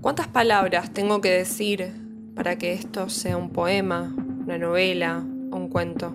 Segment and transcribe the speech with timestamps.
[0.00, 1.92] ¿Cuántas palabras tengo que decir
[2.34, 6.14] para que esto sea un poema, una novela o un cuento?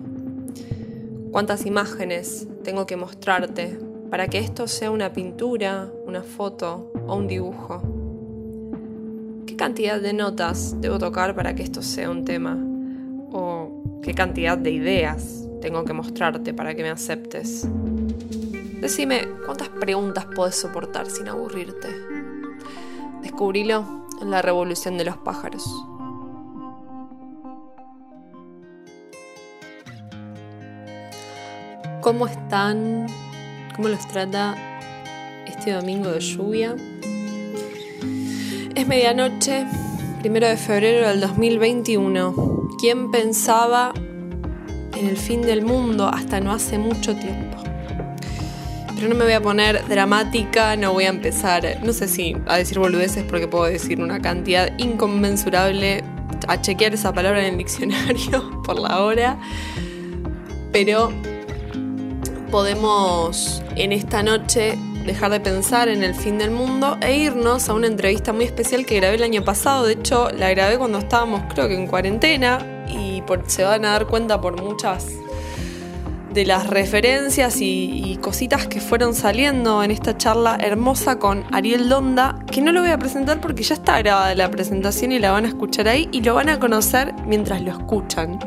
[1.30, 3.78] ¿Cuántas imágenes tengo que mostrarte
[4.10, 7.80] para que esto sea una pintura, una foto o un dibujo?
[9.46, 12.58] ¿Qué cantidad de notas debo tocar para que esto sea un tema?
[13.30, 17.68] ¿O qué cantidad de ideas tengo que mostrarte para que me aceptes?
[18.80, 22.15] Decime, ¿cuántas preguntas puedes soportar sin aburrirte?
[23.22, 23.84] Descubrilo
[24.20, 25.64] en la revolución de los pájaros.
[32.00, 33.06] ¿Cómo están?
[33.74, 34.54] ¿Cómo los trata
[35.46, 36.76] este domingo de lluvia?
[38.74, 39.66] Es medianoche,
[40.20, 42.68] primero de febrero del 2021.
[42.78, 43.92] ¿Quién pensaba
[44.96, 47.45] en el fin del mundo hasta no hace mucho tiempo?
[48.96, 52.56] Pero no me voy a poner dramática, no voy a empezar, no sé si a
[52.56, 56.02] decir boludeces porque puedo decir una cantidad inconmensurable
[56.48, 59.38] a chequear esa palabra en el diccionario por la hora.
[60.72, 61.12] Pero
[62.50, 67.74] podemos en esta noche dejar de pensar en el fin del mundo e irnos a
[67.74, 69.84] una entrevista muy especial que grabé el año pasado.
[69.84, 74.06] De hecho, la grabé cuando estábamos creo que en cuarentena y se van a dar
[74.06, 75.06] cuenta por muchas
[76.36, 82.38] de las referencias y, cositas que fueron saliendo en esta charla hermosa con Ariel Donda,
[82.50, 85.46] que no lo voy a presentar porque ya está grabada la presentación y la van
[85.46, 88.38] a escuchar ahí y lo van a conocer mientras lo escuchan.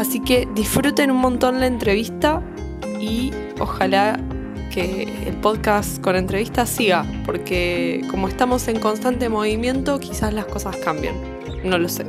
[0.00, 2.42] Así que disfruten un montón la entrevista
[2.98, 4.18] y ojalá
[4.72, 10.76] que el podcast con entrevistas siga, porque como estamos en constante movimiento, quizás las cosas
[10.78, 11.14] cambien.
[11.62, 12.04] No lo sé.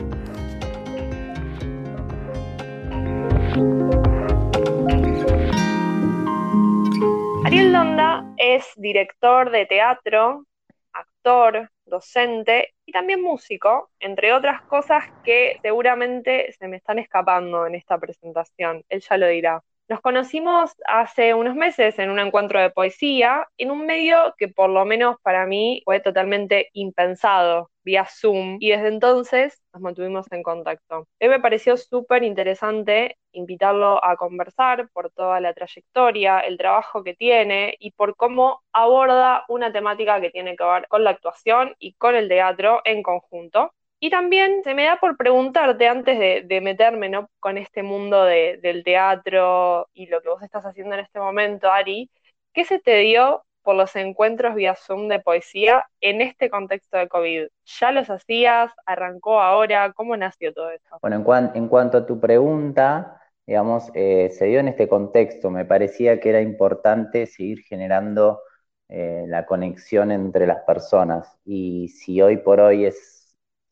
[7.54, 10.48] Ariel Donda es director de teatro,
[10.92, 17.76] actor, docente y también músico, entre otras cosas que seguramente se me están escapando en
[17.76, 18.84] esta presentación.
[18.90, 19.64] Él ya lo dirá.
[19.94, 24.72] Nos conocimos hace unos meses en un encuentro de poesía, en un medio que por
[24.72, 30.42] lo menos para mí fue totalmente impensado, vía Zoom, y desde entonces nos mantuvimos en
[30.42, 31.08] contacto.
[31.22, 37.14] A me pareció súper interesante invitarlo a conversar por toda la trayectoria, el trabajo que
[37.14, 41.94] tiene y por cómo aborda una temática que tiene que ver con la actuación y
[41.94, 43.72] con el teatro en conjunto.
[44.04, 47.30] Y también se me da por preguntarte, antes de, meterme ¿no?
[47.40, 52.12] con este mundo del teatro y lo que vos estás haciendo en este momento, Ari,
[52.52, 57.08] ¿qué se te dio por los encuentros vía Zoom de poesía en este contexto de
[57.08, 57.48] COVID?
[57.80, 58.74] ¿Ya los hacías?
[58.86, 59.94] ¿Arrancó ahora?
[59.94, 60.98] ¿Cómo nació todo esto?
[61.02, 65.50] Bueno, en, en cuanto a tu pregunta, digamos, eh, se dio en este contexto.
[65.50, 68.42] Me parecía que era importante seguir generando
[68.90, 71.40] eh, la conexión entre las personas.
[71.46, 73.13] Y si hoy por hoy es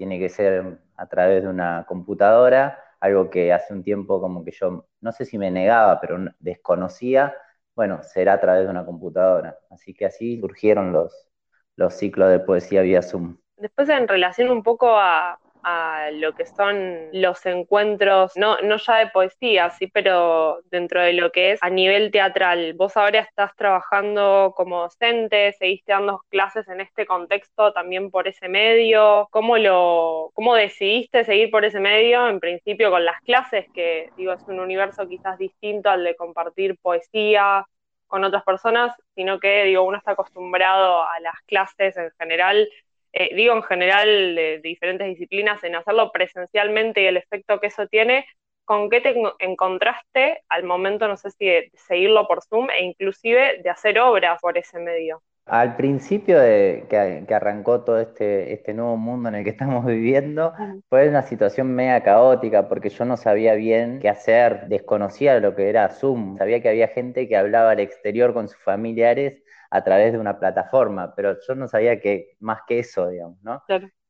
[0.01, 4.49] tiene que ser a través de una computadora, algo que hace un tiempo como que
[4.49, 7.35] yo, no sé si me negaba, pero desconocía,
[7.75, 9.59] bueno, será a través de una computadora.
[9.69, 11.29] Así que así surgieron los,
[11.75, 13.37] los ciclos de poesía vía Zoom.
[13.57, 18.97] Después en relación un poco a, a lo que son los encuentros, no, no ya
[18.97, 22.73] de poesía, sí, pero dentro de lo que es a nivel teatral.
[22.73, 28.49] Vos ahora estás trabajando como docente, seguiste dando clases en este contexto también por ese
[28.49, 29.27] medio.
[29.31, 32.27] ¿Cómo lo, cómo decidiste seguir por ese medio?
[32.27, 36.77] En principio con las clases, que digo, es un universo quizás distinto al de compartir
[36.81, 37.65] poesía
[38.07, 42.69] con otras personas, sino que digo, uno está acostumbrado a las clases en general
[43.13, 47.87] eh, digo en general de, diferentes disciplinas, en hacerlo presencialmente y el efecto que eso
[47.87, 48.25] tiene,
[48.65, 53.61] ¿con qué te encontraste al momento, no sé si de seguirlo por Zoom e inclusive
[53.63, 55.21] de hacer obras por ese medio?
[55.45, 60.53] Al principio de que, arrancó todo este, este nuevo mundo en el que estamos viviendo,
[60.87, 65.69] fue una situación media caótica porque yo no sabía bien qué hacer, desconocía lo que
[65.69, 69.40] era Zoom, sabía que había gente que hablaba al exterior con sus familiares
[69.71, 73.63] a través de una plataforma, pero yo no sabía que más que eso, digamos, ¿no?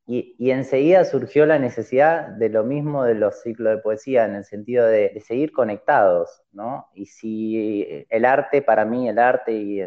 [0.08, 4.44] Y, enseguida surgió la necesidad de lo mismo de los ciclos de poesía, en el
[4.44, 6.90] sentido de, seguir conectados, ¿no?
[6.94, 9.82] Y si el arte, para mí, el arte y,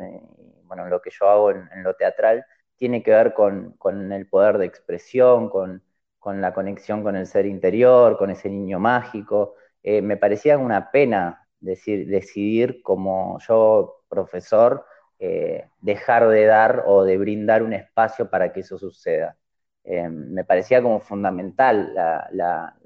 [0.63, 2.47] bueno, lo que yo hago en, lo teatral,
[2.77, 3.77] tiene que ver con,
[4.13, 5.83] el poder de expresión, con,
[6.25, 11.47] la conexión con el ser interior, con ese niño mágico, eh, me parecía una pena
[11.61, 14.87] decir, decidir como yo, profesor,
[15.19, 19.37] eh, dejar de dar o de brindar un espacio para que eso suceda.
[19.85, 22.77] Eh, me parecía como fundamental la,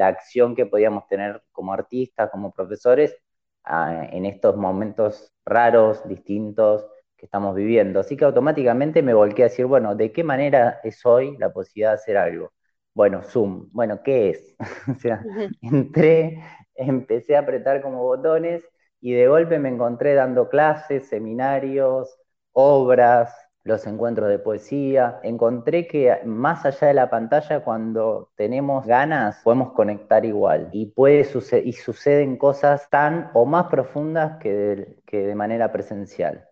[0.00, 3.16] acción que podíamos tener como artistas, como profesores,
[3.64, 6.86] ah, en estos momentos raros, distintos,
[7.16, 8.00] que estamos viviendo.
[8.00, 11.90] Así que automáticamente me volqué a decir, bueno, ¿de qué manera es hoy la posibilidad
[11.90, 12.52] de hacer algo?
[12.94, 14.56] Bueno, Zoom, bueno, ¿qué es?
[14.90, 15.22] o sea,
[15.62, 16.42] entré,
[16.74, 18.62] empecé a apretar como botones
[19.00, 22.18] y de golpe me encontré dando clases, seminarios,
[22.52, 23.34] obras,
[23.64, 25.20] los encuentros de poesía.
[25.22, 30.68] Encontré que más allá de la pantalla, cuando tenemos ganas, podemos conectar igual.
[30.72, 35.72] Y puede suceder, y suceden cosas tan o más profundas que de, que de manera
[35.72, 36.48] presencial.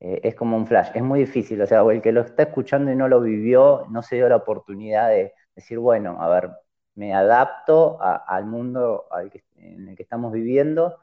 [0.00, 1.60] Eh, es como un flash, es muy difícil.
[1.62, 4.36] O sea, el que lo está escuchando y no lo vivió, no se dio la
[4.36, 6.50] oportunidad de decir, bueno, a ver,
[6.94, 9.06] me adapto al mundo
[9.56, 10.98] en el que estamos viviendo.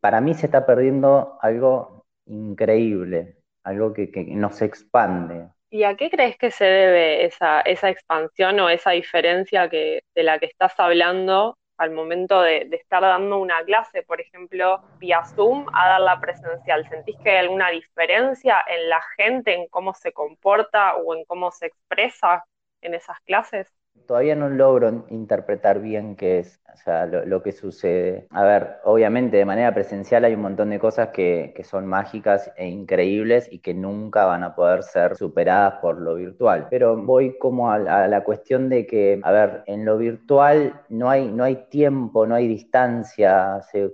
[0.00, 3.38] Para mí se está perdiendo algo increíble
[3.68, 5.48] algo que, nos expande.
[5.70, 10.22] ¿Y a qué crees que se debe esa, esa expansión o esa diferencia que, de
[10.22, 15.66] la que estás hablando al momento de, estar dando una clase, por ejemplo, vía Zoom,
[15.74, 16.88] a darla presencial?
[16.88, 21.50] ¿Sentís que hay alguna diferencia en la gente, en cómo se comporta o en cómo
[21.50, 22.44] se expresa
[22.80, 23.70] en esas clases?
[24.06, 28.26] Todavía no logro interpretar bien qué es, o sea, lo, que sucede.
[28.30, 32.66] A ver, obviamente de manera presencial hay un montón de cosas que, son mágicas e
[32.66, 36.68] increíbles y que nunca van a poder ser superadas por lo virtual.
[36.70, 41.28] Pero voy como a, la cuestión de que, a ver, en lo virtual no hay,
[41.28, 43.92] no hay tiempo, no hay distancia, se,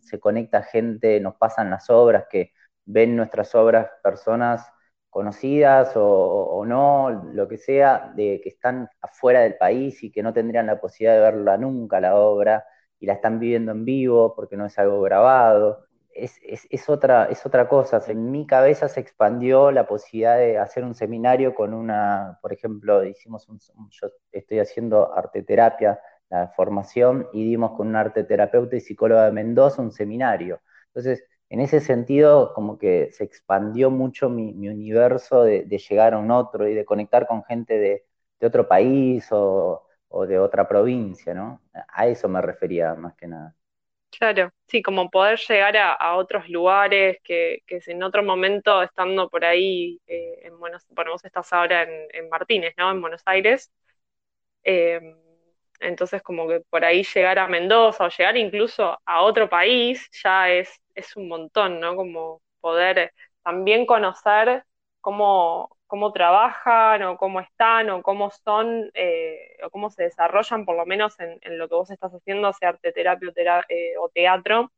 [0.00, 2.50] se conecta gente, nos pasan las obras que
[2.86, 4.68] ven nuestras obras personas
[5.14, 10.32] conocidas o, no, lo que sea, de que están afuera del país y que no
[10.32, 12.64] tendrían la posibilidad de verla nunca la obra
[12.98, 15.86] y la están viviendo en vivo porque no es algo grabado.
[16.12, 18.02] Es, otra, es otra cosa.
[18.08, 23.04] En mi cabeza se expandió la posibilidad de hacer un seminario con una, por ejemplo,
[23.04, 28.74] hicimos un, yo estoy haciendo arte terapia, la formación, y dimos con un arte terapeuta
[28.74, 30.60] y psicóloga de Mendoza un seminario.
[30.88, 36.30] Entonces, en ese sentido, como que se expandió mucho mi, universo de, llegar a un
[36.30, 38.04] otro y de conectar con gente de,
[38.40, 39.86] otro país o,
[40.28, 41.62] de otra provincia, ¿no?
[41.88, 43.54] A eso me refería más que nada.
[44.10, 49.44] Claro, sí, como poder llegar a, otros lugares que, que, en otro momento, estando por
[49.44, 52.90] ahí, eh, en Buenos, bueno, vos estás ahora en, Martínez, ¿no?
[52.90, 53.72] En Buenos Aires.
[54.64, 55.00] Eh,
[55.80, 60.50] entonces, como que por ahí llegar a Mendoza o llegar incluso a otro país ya
[60.50, 61.96] es, es un montón, ¿no?
[61.96, 63.12] Como poder
[63.42, 64.64] también conocer
[65.00, 70.76] cómo, cómo trabajan o cómo están o cómo son eh, o cómo se desarrollan, por
[70.76, 73.32] lo menos en, lo que vos estás haciendo, sea arte terapia
[73.68, 74.72] eh, o teatro,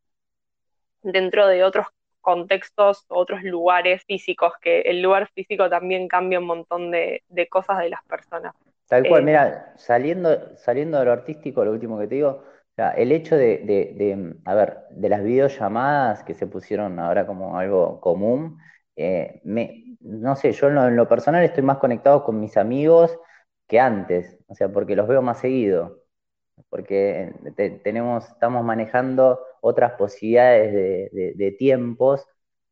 [1.02, 1.86] dentro de otros
[2.20, 7.90] contextos, otros lugares físicos, que el lugar físico también cambia un montón de cosas de
[7.90, 8.54] las personas.
[8.88, 12.44] Tal cual, eh, mira, saliendo, saliendo de lo artístico, lo último que te digo,
[12.76, 18.58] el hecho de, a ver, de las videollamadas que se pusieron ahora como algo común,
[18.96, 23.18] eh, me, no sé, yo en lo, personal estoy más conectado con mis amigos
[23.66, 26.02] que antes, o sea, porque los veo más seguido,
[26.70, 27.34] porque
[27.84, 32.26] tenemos, estamos manejando otras posibilidades de, de, tiempos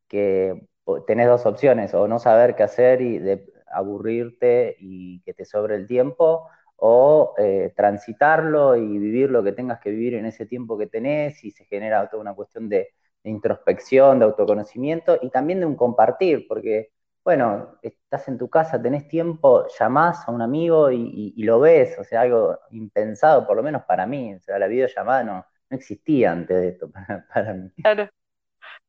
[0.07, 0.67] que
[1.07, 5.75] tenés dos opciones, o no saber qué hacer y de, aburrirte y que te sobre
[5.75, 6.47] el tiempo,
[6.77, 11.43] o eh, transitarlo y vivir lo que tengas que vivir en ese tiempo que tenés
[11.43, 12.89] y se genera toda una cuestión de,
[13.23, 16.91] introspección, de autoconocimiento y también de un compartir, porque,
[17.23, 22.03] bueno, estás en tu casa, tenés tiempo, llamás a un amigo y, lo ves, o
[22.03, 26.31] sea, algo impensado, por lo menos para mí, o sea, la videollamada no, no existía
[26.31, 26.91] antes de esto
[27.33, 27.71] para, mí.
[27.81, 28.09] Claro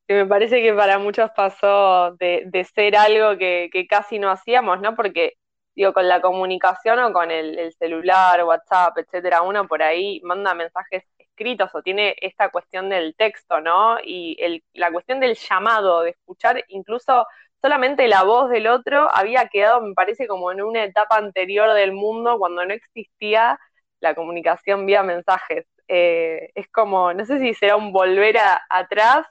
[0.07, 4.95] que me parece que para muchos pasó de, ser algo que, casi no hacíamos, ¿no?
[4.95, 5.33] Porque,
[5.77, 11.03] digo, con la comunicación o con el, celular, WhatsApp, etcétera, uno por ahí manda mensajes
[11.19, 13.97] escritos o tiene esta cuestión del texto, ¿no?
[14.03, 17.27] Y la cuestión del llamado, de escuchar incluso
[17.61, 21.93] solamente la voz del otro había quedado, me parece, como en una etapa anterior del
[21.93, 23.59] mundo cuando no existía
[23.99, 25.65] la comunicación vía mensajes.
[25.87, 28.37] Eh, es como, no sé si será un volver
[28.69, 29.27] atrás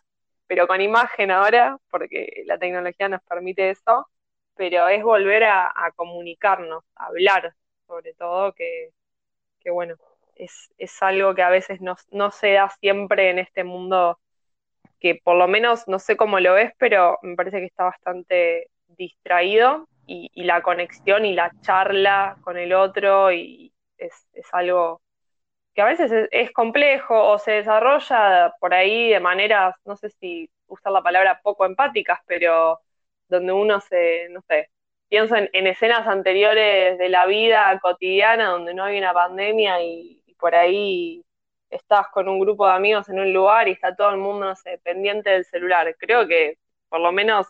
[0.47, 4.09] pero con imagen ahora, porque la tecnología nos permite eso,
[4.57, 7.55] pero es volver a, comunicarnos, a hablar,
[7.87, 8.91] sobre todo, que,
[9.71, 9.97] bueno,
[10.35, 14.19] es, algo que a veces no, se da siempre en este mundo,
[15.01, 18.71] que por lo menos no sé cómo lo ves, pero me parece que está bastante
[18.89, 25.01] distraído y, la conexión y la charla con el otro y es, es algo
[25.77, 30.51] que a veces es, complejo o se desarrolla por ahí de maneras, no sé si
[30.69, 32.81] usar la palabra poco empáticas, pero
[33.29, 34.71] donde uno se, no sé,
[35.09, 40.55] pienso en, escenas anteriores de la vida cotidiana donde no hay una pandemia y, por
[40.55, 41.25] ahí
[41.71, 44.55] estás con un grupo de amigos en un lugar y está todo el mundo, no
[44.57, 45.97] sé, pendiente del celular.
[45.99, 46.59] Creo que
[46.91, 47.47] por lo menos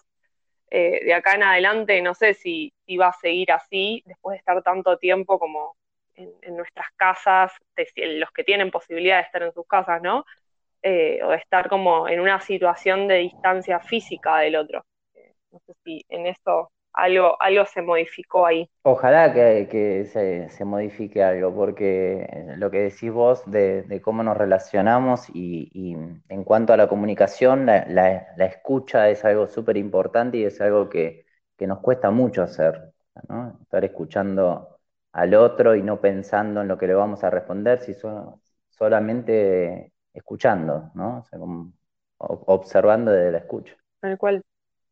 [0.71, 4.63] eh, de acá en adelante, no sé si, va a seguir así, después de estar
[4.63, 5.77] tanto tiempo como
[6.15, 7.53] en, nuestras casas,
[7.97, 10.25] los que tienen posibilidad de estar en sus casas, ¿no?
[10.83, 14.85] Eh, o de estar como en una situación de distancia física del otro.
[15.57, 18.69] Eh, no sé si en eso algo, algo se modificó ahí.
[18.83, 25.95] Ojalá que, se, modifique algo, porque lo que decís vos de, cómo nos relacionamos y,
[26.29, 31.27] en cuanto a la comunicación, la, escucha es algo súper importante y es algo que,
[31.61, 32.93] nos cuesta mucho hacer,
[33.29, 33.59] ¿no?
[33.63, 34.79] Estar escuchando
[35.13, 37.95] al otro y no pensando en lo que le vamos a responder, si
[38.71, 41.25] solamente escuchando, ¿no?
[42.19, 43.77] observando desde la escucha.
[44.01, 44.46] Tal cual.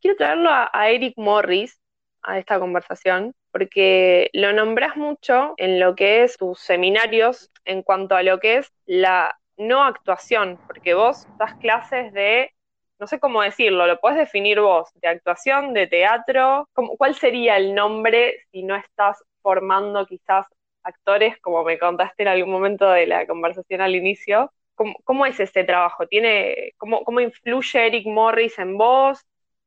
[0.05, 1.81] Quiero traerlo a Eric Morris,
[2.21, 8.15] a esta conversación, porque lo nombras mucho en lo que es tus seminarios en cuanto
[8.15, 12.51] a lo que es la no actuación, porque vos das clases de,
[12.99, 16.69] no sé cómo decirlo, lo puedes definir vos, de actuación, de teatro,
[16.99, 20.45] ¿cuál sería el nombre si no estás formando quizás
[20.83, 24.53] actores, como me contaste en algún momento de la conversación al inicio?
[24.75, 26.07] ¿Cómo, es ese trabajo?
[26.07, 29.25] ¿Tiene, cómo, ¿Cómo influye Eric Morris en vos?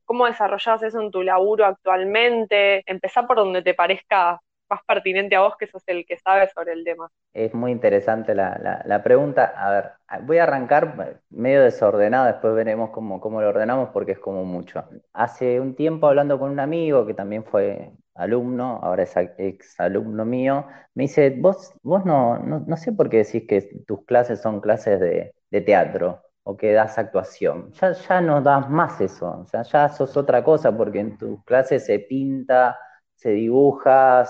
[0.07, 5.41] Cómo desarrollas eso en tu laburo actualmente, empezá por donde te parezca más pertinente a
[5.41, 7.09] vos, que sos el que sabe sobre el tema.
[7.33, 9.53] Es muy interesante la, pregunta.
[9.55, 9.91] A ver,
[10.23, 14.83] voy a arrancar medio desordenado, después veremos cómo, cómo lo ordenamos porque es como mucho.
[15.13, 20.25] Hace un tiempo hablando con un amigo que también fue alumno, ahora es ex alumno
[20.25, 24.59] mío, me dice, vos, vos no, no, sé por qué decís que tus clases son
[24.59, 27.71] clases de teatro o que das actuación.
[27.73, 31.43] Ya, ya no das más eso, o sea, ya sos otra cosa porque en tus
[31.43, 32.77] clases se pinta,
[33.15, 34.25] se dibuja,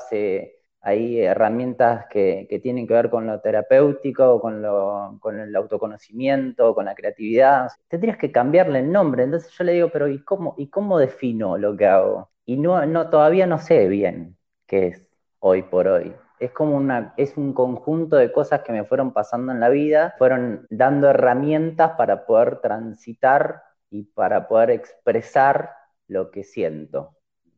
[0.81, 6.85] hay herramientas que, tienen que ver con lo terapéutico, con, lo, con el autoconocimiento, con
[6.85, 7.69] la creatividad.
[7.87, 9.23] Tendrías que cambiarle el nombre.
[9.23, 12.31] Entonces yo le digo, pero ¿y cómo, y cómo defino lo que hago?
[12.45, 15.07] Y no, no, todavía no sé bien qué es
[15.39, 19.51] hoy por hoy es como una, es un conjunto de cosas que me fueron pasando
[19.51, 25.71] en la vida, fueron dando herramientas para poder transitar y para poder expresar
[26.07, 27.15] lo que siento.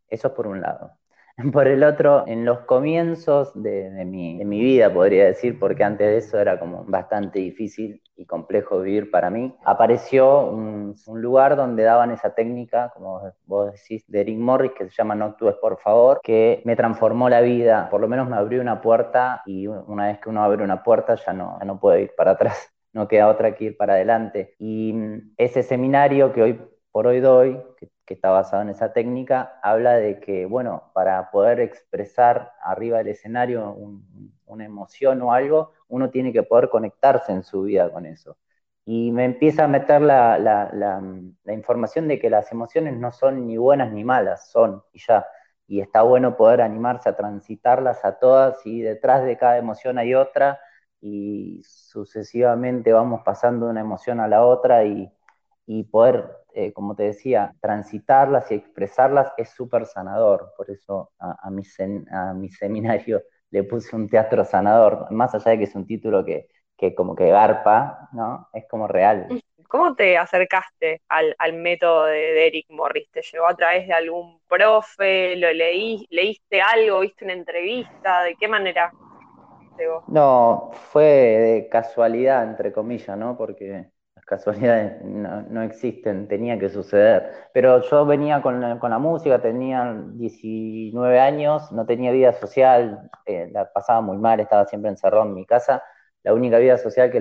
[0.08, 0.99] Eso es por un lado.
[1.54, 6.38] Por el otro, en los comienzos de, mi, vida, podría decir, porque antes de eso
[6.38, 12.34] era como bastante difícil y complejo vivir para mí, apareció un, lugar donde daban esa
[12.34, 16.62] técnica, como vos decís, de Eric Morris, que se llama No actúes por favor, que
[16.66, 20.30] me transformó la vida, por lo menos me abrió una puerta y una vez que
[20.30, 23.56] uno abre una puerta ya no, ya no puede ir para atrás, no queda otra
[23.56, 24.56] que ir para adelante.
[24.60, 24.94] Y
[25.38, 26.60] ese seminario que hoy
[26.92, 31.30] por hoy doy, que que está basado en esa técnica, habla de que, bueno, para
[31.30, 33.78] poder expresar arriba del escenario
[34.48, 38.38] una emoción o algo, uno tiene que poder conectarse en su vida con eso.
[38.84, 43.58] Y me empieza a meter la, la, información de que las emociones no son ni
[43.58, 45.28] buenas ni malas, son y ya.
[45.68, 50.16] Y está bueno poder animarse a transitarlas a todas y detrás de cada emoción hay
[50.16, 50.60] otra
[51.00, 55.12] y sucesivamente vamos pasando de una emoción a la otra y,
[55.72, 60.52] y poder eh, como te decía, transitarlas y expresarlas es súper sanador.
[60.58, 61.64] Por eso a, mi
[62.12, 63.22] a mi seminario
[63.52, 66.48] le puse un teatro sanador, más allá de que es un título que,
[66.96, 68.48] como que garpa, ¿no?
[68.54, 69.28] Es como real.
[69.68, 73.12] ¿Cómo te acercaste al, método de, Eric Morris?
[73.12, 75.36] ¿Te llegó a través de algún profe?
[75.36, 77.02] ¿Lo leí, leíste algo?
[77.02, 78.24] ¿Viste una entrevista?
[78.24, 78.92] ¿De qué manera
[79.78, 80.04] llegó?
[80.08, 83.38] No, fue de casualidad, entre comillas, ¿no?
[83.38, 83.92] Porque
[84.30, 87.32] casualidades no, existen, tenía que suceder.
[87.54, 93.72] Pero yo venía con la, música, tenía 19 años, no tenía vida social, eh, la
[93.74, 95.84] pasaba muy mal, estaba siempre encerrado en mi casa.
[96.24, 97.20] La única vida social que,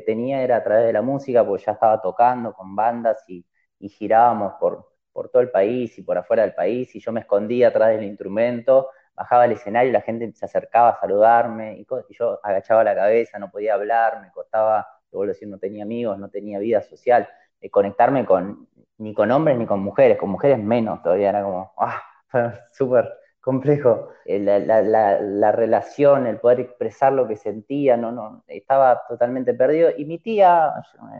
[0.00, 3.44] tenía, era a través de la música, porque ya estaba tocando con bandas y,
[3.88, 4.88] girábamos por,
[5.30, 8.88] todo el país y por afuera del país, y yo me escondía atrás del instrumento,
[9.14, 13.38] bajaba al escenario y la gente se acercaba a saludarme, y yo agachaba la cabeza,
[13.38, 14.86] no podía hablar, me costaba
[15.16, 17.28] vuelvo a decir, no tenía amigos, no tenía vida social,
[17.70, 22.02] conectarme con, ni con hombres ni con mujeres, con mujeres menos todavía, era como, ah,
[22.72, 24.10] súper complejo.
[24.24, 29.90] Eh, la, relación, el poder expresar lo que sentía, no, no, estaba totalmente perdido.
[29.96, 30.72] Y mi tía,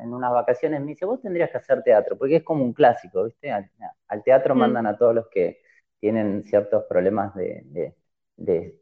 [0.02, 3.25] en unas vacaciones, me dice, vos tendrías que hacer teatro, porque es como un clásico,
[3.25, 3.50] ¿viste?
[3.50, 4.59] Al, teatro mm.
[4.59, 5.61] mandan a todos los que
[5.99, 7.94] tienen ciertos problemas de,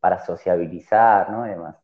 [0.00, 1.46] para sociabilizar, ¿no?
[1.46, 1.76] Y demás.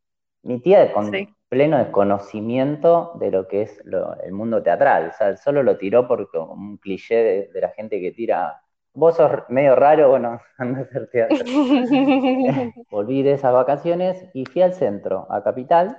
[0.45, 1.11] Mi tía, con,
[1.55, 3.81] pleno desconocimiento de lo que es
[4.25, 5.11] el mundo teatral.
[5.11, 8.61] O sea, solo lo tiró porque un cliché de, la gente que tira,
[8.93, 11.39] vos sos medio raro, bueno, anda a hacer teatro.
[12.91, 15.97] Volví de esas vacaciones y fui al centro, a Capital,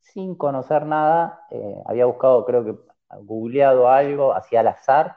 [0.00, 1.46] sin conocer nada.
[1.50, 2.74] Eh, había buscado, creo que,
[3.22, 5.16] googleado algo, hacía al azar.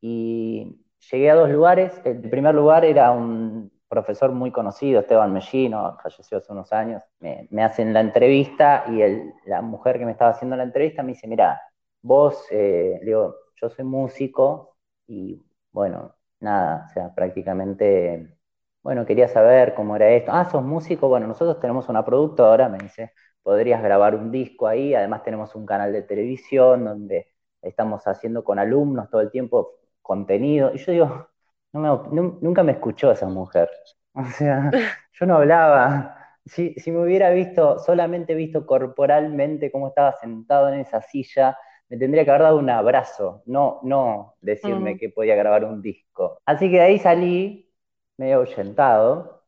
[0.00, 0.78] Y
[1.10, 2.00] llegué a dos lugares.
[2.04, 7.02] El primer lugar era un profesor muy conocido, Esteban Mellino, falleció hace unos años.
[7.20, 9.00] Me, hacen la entrevista y
[9.48, 11.60] la mujer que me estaba haciendo la entrevista me dice, mira,
[12.02, 13.34] vos, eh, yo
[13.70, 14.76] soy músico
[15.06, 15.42] y
[15.72, 18.36] bueno, nada, o sea, prácticamente,
[18.82, 20.32] bueno, quería saber cómo era esto.
[20.32, 24.94] Ah, sos músico, bueno, nosotros tenemos una productora, me dice, podrías grabar un disco ahí,
[24.94, 27.28] además tenemos un canal de televisión donde
[27.62, 30.72] estamos haciendo con alumnos todo el tiempo contenido.
[30.74, 31.28] Y yo digo,
[31.72, 33.68] nunca me escuchó esa mujer.
[34.14, 34.70] O sea,
[35.12, 36.14] yo no hablaba.
[36.44, 41.56] Si, si, me hubiera visto, solamente visto corporalmente cómo estaba sentado en esa silla,
[41.88, 46.40] me tendría que haber dado un abrazo, no, no decirme que podía grabar un disco.
[46.44, 47.70] Así que de ahí salí
[48.16, 49.44] medio ahuyentado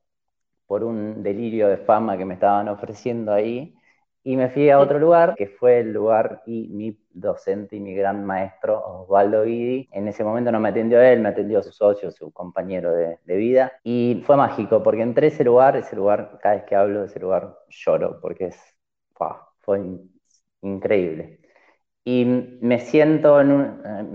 [0.66, 3.74] por un delirio de fama que me estaban ofreciendo ahí
[4.22, 7.94] y me fui a otro lugar, que fue el lugar y mi docente y mi
[7.94, 9.88] gran maestro, Osvaldo Vidi.
[9.92, 13.72] En ese momento no me atendió él, me atendió su socio, su compañero de, vida.
[13.84, 17.06] Y fue mágico, porque entré a ese lugar, ese lugar, cada vez que hablo de
[17.06, 18.76] ese lugar lloro, porque es,
[19.60, 19.80] fue
[20.62, 21.40] increíble.
[22.04, 23.50] Y me siento en,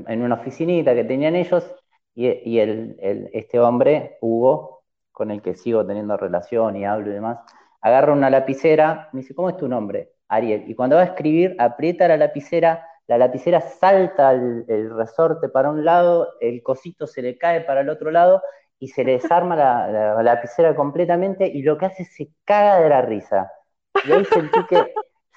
[0.08, 1.74] una oficinita que tenían ellos
[2.16, 2.98] y, el,
[3.34, 7.40] este hombre, Hugo, con el que sigo teniendo relación y hablo y demás,
[7.82, 10.14] agarra una lapicera, me dice, ¿cómo es tu nombre?
[10.27, 10.63] Ariel.
[10.67, 15.86] Y cuando va a escribir, aprieta la lapicera, la lapicera salta el, resorte para un
[15.86, 18.41] lado, el cosito se le cae para el otro lado
[18.79, 22.89] y se le desarma la, lapicera completamente y lo que hace es se caga de
[22.89, 23.51] la risa.
[24.05, 24.94] Y ahí sentí que,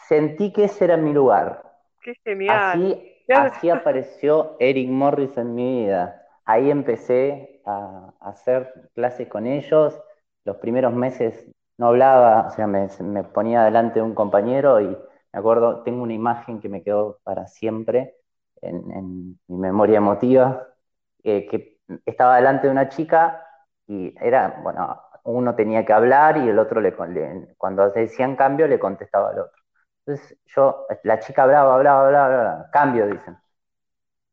[0.09, 1.63] sentí que ese era mi lugar.
[2.03, 2.57] Qué genial.
[2.57, 6.27] Así, así apareció Eric Morris en mi vida.
[6.45, 10.01] Ahí empecé a hacer clases con ellos.
[10.45, 11.47] Los primeros meses
[11.79, 12.89] no hablaba, o sea, me,
[13.25, 17.47] ponía delante de un compañero y me acuerdo, tengo una imagen que me quedó para
[17.47, 18.17] siempre
[18.63, 20.69] en, mi memoria emotiva,
[21.23, 23.45] que estaba delante de una chica
[23.87, 26.95] y era, bueno, uno tenía que hablar y el otro le,
[27.57, 29.63] cuando decían cambio le contestaba al otro.
[30.07, 33.37] Entonces yo, la chica hablaba, hablaba, hablaba, hablaba, cambio, dicen.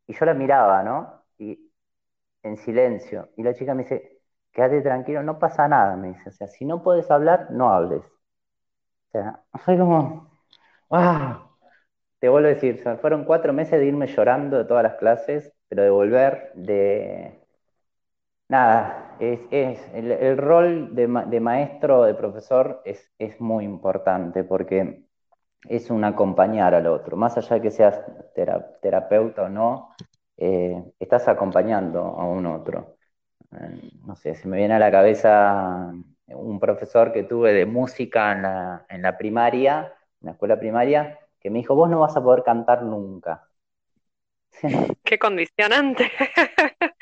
[0.07, 1.23] Y yo la miraba, ¿no?
[1.37, 1.71] Y
[2.43, 3.29] en silencio.
[3.37, 4.14] Y la chica me dice,
[4.55, 6.29] quédate tranquilo, no pasa nada, me dice.
[6.29, 8.03] O sea, si no puedes hablar, no hables.
[9.09, 10.29] O sea, fue como,
[10.89, 11.49] ¡wow!
[12.19, 15.83] Te vuelvo a decir, fueron cuatro meses de irme llorando de todas las clases, pero
[15.83, 17.41] de volver de...
[18.47, 21.07] Nada, es, el, rol de,
[21.39, 25.03] maestro, de profesor, es, es muy importante porque
[25.69, 27.17] es un acompañar al otro.
[27.17, 28.01] Más allá de que seas
[28.81, 29.95] terapeuta o no,
[30.37, 32.97] eh, estás acompañando a un otro
[34.05, 35.91] no sé, se me viene a la cabeza
[36.27, 38.31] un profesor que tuve de música
[38.89, 42.43] en la, primaria, en la escuela primaria, que me dijo, vos no vas a poder
[42.43, 43.47] cantar nunca.
[45.03, 46.11] Qué condicionante.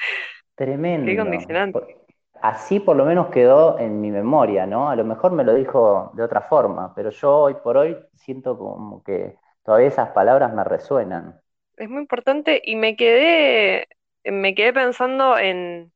[0.56, 1.06] Tremendo.
[1.06, 1.98] Qué condicionante.
[2.42, 4.90] Así por lo menos quedó en mi memoria, ¿no?
[4.90, 8.58] A lo mejor me lo dijo de otra forma, pero yo hoy por hoy siento
[8.58, 11.40] como que todavía esas palabras me resuenan.
[11.78, 13.88] Es muy importante y me quedé,
[14.26, 15.94] me quedé pensando en,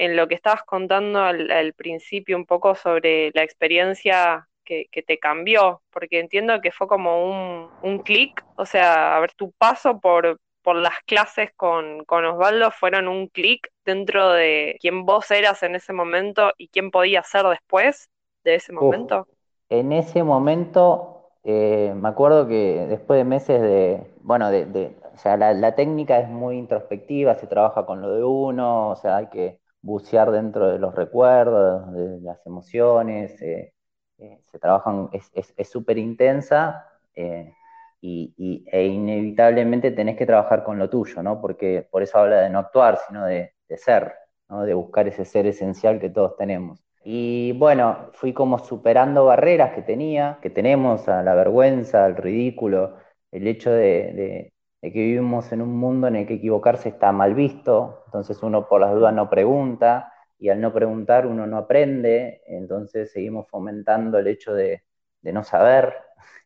[0.00, 5.82] en lo que estabas contando al, principio un poco sobre la experiencia que, te cambió,
[5.90, 10.40] porque entiendo que fue como un, un clic, o sea, a ver, tu paso por,
[10.62, 15.92] por las clases con, Osvaldo fueron un clic dentro de quién vos eras en ese
[15.92, 18.08] momento y quién podía ser después
[18.42, 19.26] de ese momento.
[19.68, 25.36] en ese momento, eh, me acuerdo que después de meses de, bueno, de, o sea,
[25.36, 29.26] la, la técnica es muy introspectiva, se trabaja con lo de uno, o sea, hay
[29.26, 33.72] que bucear dentro de los recuerdos, de las emociones, eh,
[34.18, 37.54] eh, se trabajan, es súper intensa eh,
[38.00, 41.40] y, e inevitablemente tenés que trabajar con lo tuyo, ¿no?
[41.40, 44.14] Porque por eso habla de no actuar, sino de, ser,
[44.48, 44.62] ¿no?
[44.64, 46.82] de buscar ese ser esencial que todos tenemos.
[47.04, 52.96] Y bueno, fui como superando barreras que tenía, que tenemos, a la vergüenza, al ridículo,
[53.30, 57.34] el hecho de de que vivimos en un mundo en el que equivocarse está mal
[57.34, 62.42] visto, entonces uno por las dudas no pregunta, y al no preguntar uno no aprende,
[62.46, 64.82] entonces seguimos fomentando el hecho de,
[65.20, 65.94] de no saber,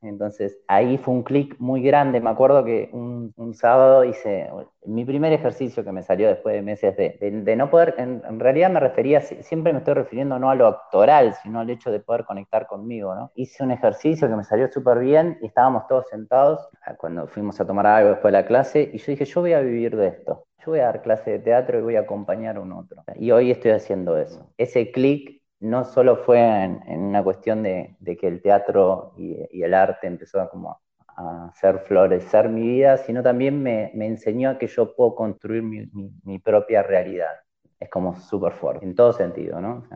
[0.03, 2.21] entonces ahí fue un clic muy grande.
[2.21, 4.51] Me acuerdo que un, sábado hice
[4.85, 8.81] mi primer ejercicio que me salió después de meses de, no poder, en, realidad me
[8.81, 12.67] refería, siempre me estoy refiriendo no a lo actoral, sino al hecho de poder conectar
[12.67, 13.31] conmigo.
[13.35, 17.67] Hice un ejercicio que me salió súper bien y estábamos todos sentados cuando fuimos a
[17.67, 20.47] tomar algo después de la clase y yo dije, yo voy a vivir de esto.
[20.65, 23.05] Yo voy a dar clase de teatro y voy a acompañar a un otro.
[23.17, 24.51] Y hoy estoy haciendo eso.
[24.57, 30.07] Ese clic no solo fue en, una cuestión de, que el teatro y, el arte
[30.07, 35.15] empezó a, como hacer florecer mi vida, sino también me, enseñó a que yo puedo
[35.15, 37.33] construir mi, propia realidad.
[37.79, 39.87] Es como súper fuerte, en todo sentido, ¿no?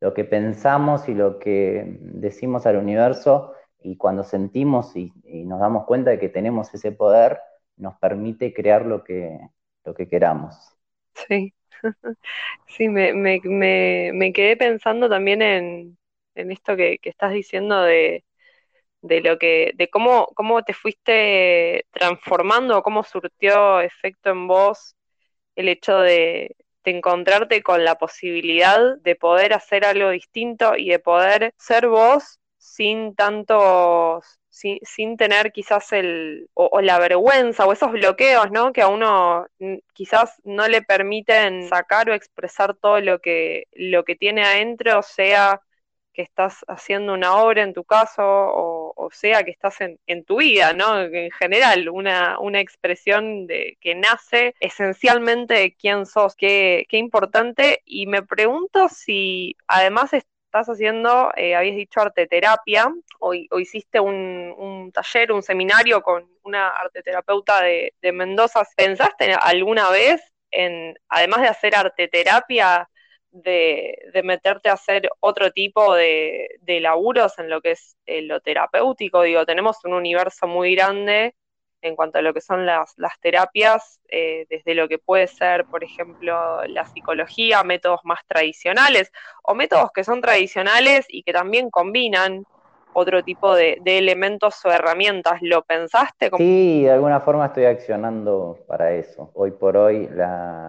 [0.00, 5.12] lo que pensamos y lo que decimos al universo y cuando sentimos y,
[5.44, 7.38] nos damos cuenta de que tenemos ese poder,
[7.76, 9.38] nos permite crear lo que,
[9.84, 10.56] lo que queramos.
[11.28, 11.54] Sí,
[12.66, 15.98] sí, me, me, quedé pensando también en,
[16.34, 18.24] esto que, estás diciendo de,
[19.02, 24.96] de lo que, de cómo, cómo te fuiste transformando, cómo surtió efecto en vos
[25.56, 31.52] el hecho de, encontrarte con la posibilidad de poder hacer algo distinto y de poder
[31.58, 34.38] ser vos sin tantos,
[34.82, 38.72] sin, tener quizás el, o, la vergüenza o esos bloqueos, ¿no?
[38.72, 39.46] Que a uno
[39.92, 45.60] quizás no le permiten sacar o expresar todo lo que, lo que tiene adentro, sea
[46.14, 50.72] que estás haciendo una obra en tu caso o, sea que estás en, tu vida,
[50.72, 51.00] ¿no?
[51.02, 57.82] En general, una, una expresión de, que nace esencialmente de quién sos, qué, qué importante.
[57.84, 60.12] Y me pregunto si además
[60.60, 66.68] estás haciendo, eh, habías dicho arte terapia, o, hiciste un, taller, un seminario con una
[66.68, 68.62] arteterapeuta de, de Mendoza.
[68.76, 72.88] ¿Pensaste alguna vez en, además de hacer arte terapia,
[73.30, 78.40] de, meterte a hacer otro tipo de, de, laburos en lo que es eh, lo
[78.40, 79.22] terapéutico.
[79.22, 81.34] Digo, tenemos un universo muy grande
[81.86, 85.84] en cuanto a lo que son las, terapias, eh, desde lo que puede ser, por
[85.84, 92.44] ejemplo, la psicología, métodos más tradicionales o métodos que son tradicionales y que también combinan
[92.98, 95.38] otro tipo de, elementos o herramientas.
[95.42, 96.30] ¿Lo pensaste?
[96.38, 99.30] Sí, de alguna forma estoy accionando para eso.
[99.34, 100.08] Hoy por hoy,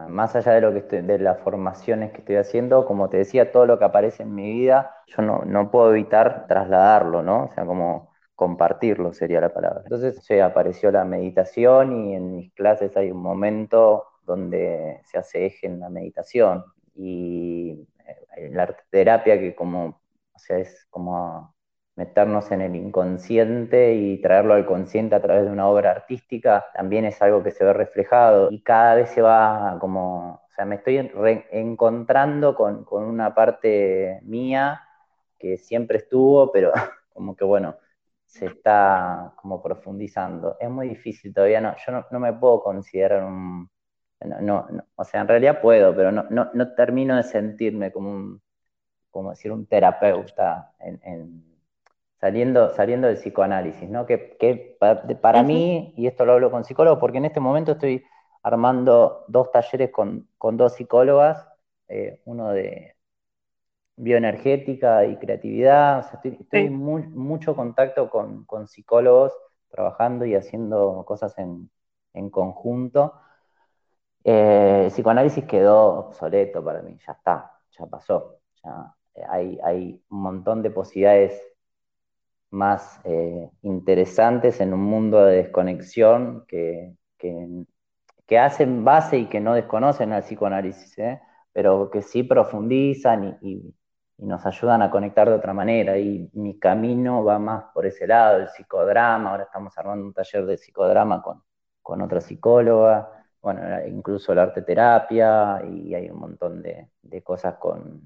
[0.10, 3.65] más allá de, lo que de las formaciones que estoy haciendo, como te decía, todo
[3.65, 7.45] lo que aparece en mi vida, yo no, no puedo evitar trasladarlo, ¿no?
[7.45, 9.82] O sea, como compartirlo sería la palabra.
[9.84, 15.47] Entonces, sí, apareció la meditación y en mis clases hay un momento donde se hace
[15.47, 17.88] eje en la meditación y
[18.38, 20.02] eh, la arte terapia que como,
[20.34, 21.56] o sea, es como
[21.95, 27.06] meternos en el inconsciente y traerlo al consciente a través de una obra artística, también
[27.06, 30.76] es algo que se ve reflejado y cada vez se va como, o sea, me
[30.76, 31.12] estoy
[31.52, 34.84] encontrando con, una parte mía
[35.39, 36.71] que siempre estuvo, pero
[37.13, 37.76] como que bueno,
[38.28, 40.58] se está como profundizando.
[40.60, 43.70] Es muy difícil todavía, no, yo no, me puedo considerar un,
[44.42, 48.42] no, o sea, en realidad puedo, pero no, no, termino de sentirme como un,
[49.10, 51.48] como decir, un terapeuta en
[52.20, 54.06] saliendo, saliendo del psicoanálisis, ¿no?
[54.06, 54.78] Que,
[55.22, 58.04] para, mí, y esto lo hablo con psicólogos, porque en este momento estoy
[58.44, 61.48] armando dos talleres con, dos psicólogas,
[61.88, 62.96] eh, uno de
[63.98, 69.34] bioenergética y creatividad, estoy, en mucho contacto con, psicólogos
[69.70, 71.70] trabajando y haciendo cosas en,
[72.32, 73.14] conjunto.
[74.24, 78.40] Eh, el psicoanálisis quedó obsoleto para mí, ya está, ya pasó.
[78.64, 78.96] Ya
[79.30, 81.42] hay, hay un montón de posibilidades
[82.50, 89.54] más eh, interesantes en un mundo de desconexión que, que, hacen base y que no
[89.54, 91.22] desconocen al psicoanálisis, ¿eh?
[91.52, 93.74] pero que sí profundizan y,
[94.17, 95.97] nos ayudan a conectar de otra manera.
[95.97, 100.45] Y mi camino va más por ese lado, el psicodrama, ahora estamos armando un taller
[100.45, 101.43] de psicodrama con,
[101.82, 107.56] con otra psicóloga, bueno, incluso la arte terapia y hay un montón de, de cosas
[107.56, 108.01] con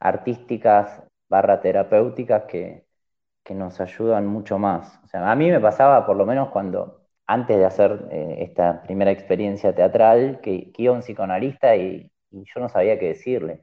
[0.00, 2.86] artísticas barra terapéuticas que,
[3.46, 5.00] que nos ayudan mucho más.
[5.04, 8.82] O sea, a mí me pasaba, por lo menos cuando, antes de hacer eh, esta
[8.82, 13.62] primera experiencia teatral, que, iba un psicoanalista y, yo no sabía qué decirle.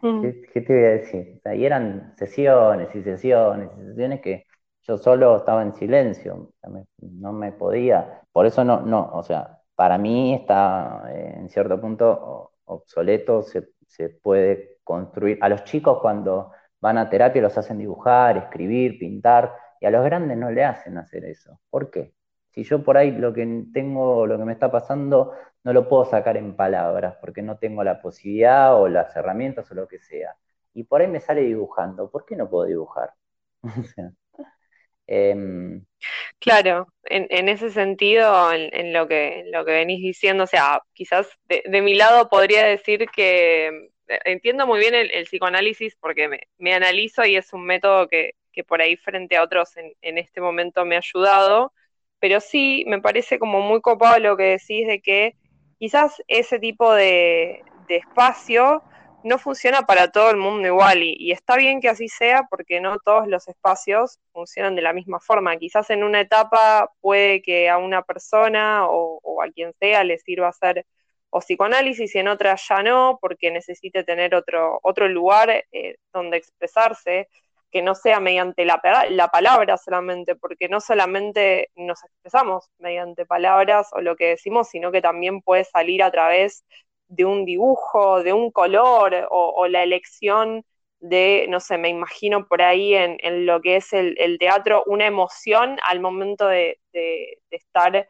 [0.00, 1.40] ¿Qué, te voy a decir?
[1.54, 4.44] y eran sesiones y sesiones y sesiones que
[4.82, 6.52] yo solo estaba en silencio,
[6.98, 8.22] no me podía.
[8.32, 13.68] Por eso no, no, o sea, para mí está eh, en cierto punto obsoleto, se,
[13.86, 15.38] se puede construir.
[15.42, 20.04] A los chicos cuando van a terapia, los hacen dibujar, escribir, pintar, y a los
[20.04, 21.60] grandes no le hacen hacer eso.
[21.70, 22.14] ¿Por qué?
[22.50, 25.32] Si yo por ahí lo que tengo, lo que me está pasando,
[25.64, 29.74] no lo puedo sacar en palabras, porque no tengo la posibilidad o las herramientas o
[29.74, 30.34] lo que sea.
[30.74, 32.10] Y por ahí me sale dibujando.
[32.10, 33.12] ¿Por qué no puedo dibujar?
[35.10, 35.86] Em,
[36.38, 41.80] claro, en, ese sentido, en, lo que, lo que venís diciendo, o sea, quizás de
[41.80, 43.88] mi lado podría decir que
[44.24, 48.34] entiendo muy bien el, psicoanálisis porque me, analizo y es un método que,
[48.66, 51.72] por ahí frente a otros en, este momento me ha ayudado,
[52.20, 55.36] pero sí me parece como muy copado lo que decís de que
[55.78, 58.82] quizás ese tipo de, espacio
[59.24, 62.98] no funciona para todo el mundo igual y, está bien que así sea porque no
[62.98, 65.56] todos los espacios funcionan de la misma forma.
[65.56, 70.48] Quizás en una etapa puede que a una persona o, a quien sea le sirva
[70.48, 70.84] hacer
[71.30, 76.36] o psicoanálisis y en otra ya no porque necesite tener otro, otro lugar eh, donde
[76.36, 77.28] expresarse
[77.70, 83.88] que no sea mediante la, la palabra solamente, porque no solamente nos expresamos mediante palabras
[83.92, 86.64] o lo que decimos, sino que también puede salir a través
[87.08, 90.64] de un dibujo, de un color o, la elección
[91.00, 95.78] de, no sé, me imagino por ahí en, lo que es el, teatro, una emoción
[95.84, 96.78] al momento de,
[97.50, 98.06] estar eh,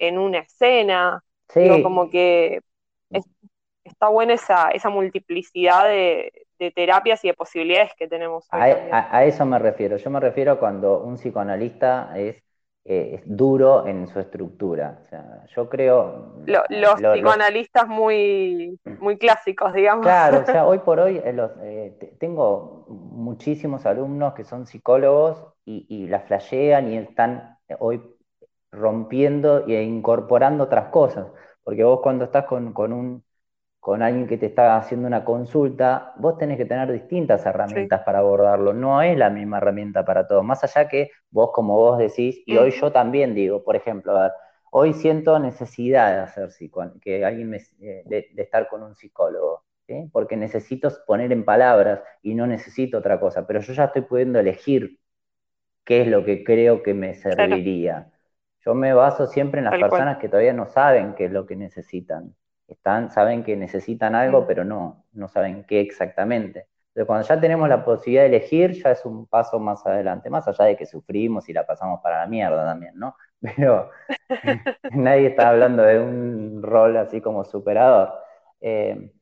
[0.00, 1.22] en una escena.
[1.50, 1.82] Sí.
[1.82, 2.60] como que
[3.84, 6.30] está buena esa, esa multiplicidad de,
[6.74, 8.46] terapias y de posibilidades que tenemos.
[8.50, 9.96] a, eso me refiero.
[9.96, 12.42] Yo me refiero cuando un psicoanalista es
[12.90, 14.98] eh, es duro en su estructura.
[15.02, 16.36] O sea, yo creo...
[16.46, 20.06] los psicoanalistas muy, muy clásicos, digamos.
[20.06, 26.06] Claro, o sea, hoy por hoy eh, eh, tengo muchísimos alumnos que son psicólogos y,
[26.06, 28.00] la flashean y están hoy
[28.72, 31.26] rompiendo e incorporando otras cosas.
[31.62, 33.22] Porque vos cuando estás con, con un
[33.88, 38.18] con alguien que te está haciendo una consulta, vos tenés que tener distintas herramientas para
[38.18, 38.74] abordarlo.
[38.74, 40.44] No es la misma herramienta para todos.
[40.44, 44.24] Más allá que vos, como vos decís, y hoy yo también digo, por ejemplo, a
[44.24, 44.32] ver,
[44.72, 46.50] hoy siento necesidad de hacer
[47.00, 49.64] que alguien eh, de, estar con un psicólogo,
[50.12, 53.46] porque necesito poner en palabras y no necesito otra cosa.
[53.46, 54.98] Pero yo ya estoy pudiendo elegir
[55.86, 58.10] qué es lo que creo que me serviría.
[58.66, 61.56] Yo me baso siempre en las personas que todavía no saben qué es lo que
[61.56, 62.34] necesitan
[62.68, 66.68] están, saben que necesitan algo, pero no, no saben qué exactamente.
[66.88, 70.46] Entonces, cuando ya tenemos la posibilidad de elegir, ya es un paso más adelante, más
[70.48, 73.16] allá de que sufrimos y la pasamos para la mierda también, ¿no?
[73.40, 73.90] Pero
[74.92, 78.12] nadie está hablando de un rol así como superador.
[78.60, 79.12] Eh,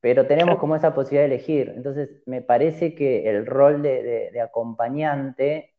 [0.00, 1.72] pero tenemos como esa posibilidad de elegir.
[1.76, 5.74] Entonces, me parece que el rol de, de acompañante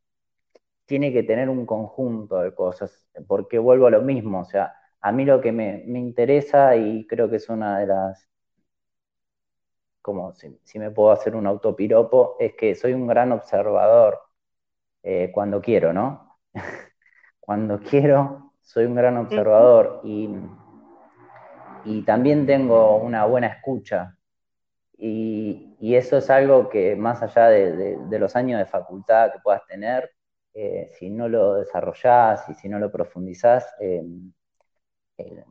[0.85, 4.73] tiene que tener un conjunto de cosas, porque vuelvo a lo mismo, o sea,
[5.05, 8.27] a mí lo que me, interesa y creo que es una de las,
[10.01, 14.19] como si, me puedo hacer un autopiropo, es que soy un gran observador
[15.03, 16.39] eh, cuando quiero, ¿no?
[17.39, 20.27] cuando quiero, soy un gran observador y,
[21.83, 24.17] y también tengo una buena escucha.
[24.97, 30.09] Y, eso es algo que más allá de, los años de facultad que puedas tener,
[30.55, 34.01] eh, si no lo desarrollás y si no lo profundizás, eh,
[35.17, 35.43] eh,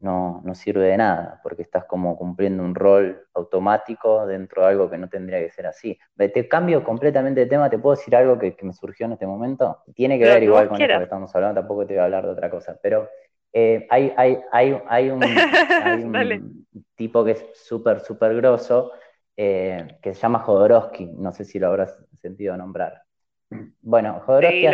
[0.00, 4.90] no, no, sirve de nada, porque estás como cumpliendo un rol automático dentro de algo
[4.90, 5.98] que no tendría que ser así.
[6.16, 9.78] Te cambio completamente de tema, ¿te puedo decir algo que, me surgió en este momento?
[9.94, 12.32] Tiene que ver igual con esto que estamos hablando, tampoco te voy a hablar de
[12.32, 13.08] otra cosa, pero
[13.50, 15.20] eh, hay, hay, hay, hay, un,
[16.96, 18.92] tipo que es súper, súper grosso,
[19.36, 23.04] eh, que se llama Jodorowsky, no sé si lo habrás sentido nombrar.
[23.80, 24.66] Bueno, Jodorowsky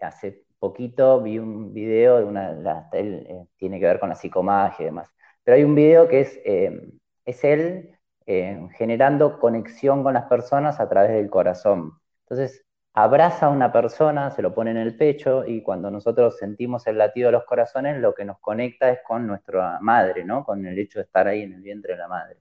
[0.00, 4.84] hace poquito vi un video de una, él eh, tiene que ver con la psicomagia
[4.84, 5.10] y demás,
[5.42, 6.92] pero hay un video que es, eh,
[7.24, 11.94] es él eh, generando conexión con las personas a través del corazón.
[12.20, 16.86] Entonces, abraza a una persona, se lo pone en el pecho y cuando nosotros sentimos
[16.86, 20.44] el latido de los corazones, lo que nos conecta es con nuestra madre, ¿no?
[20.44, 22.36] Con el hecho de estar ahí en el vientre de la madre.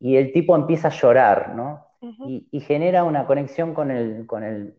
[0.00, 1.86] Y el tipo empieza a llorar, ¿no?
[2.26, 4.76] y, y, genera una conexión con el, con el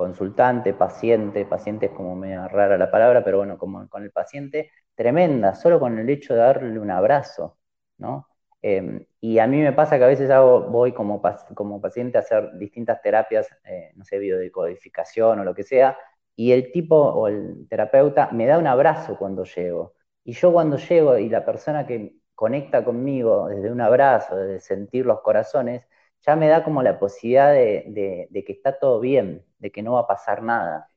[0.00, 4.70] consultante, paciente, paciente es como medio rara la palabra, pero bueno, como con el paciente,
[4.94, 7.58] tremenda, solo con el hecho de darle un abrazo,
[7.98, 8.26] ¿no?
[8.62, 11.20] Em, y a mí me pasa que a veces hago, voy como,
[11.54, 15.98] como paciente a hacer distintas terapias, eh, no sé, biodecodificación o lo que sea,
[16.34, 19.94] y el tipo o el terapeuta me da un abrazo cuando llego.
[20.24, 25.04] Y yo cuando llego y la persona que conecta conmigo desde un abrazo, desde sentir
[25.04, 25.86] los corazones,
[26.26, 30.00] ya me da como la posibilidad de, que está todo bien, de que no va
[30.00, 30.88] a pasar nada.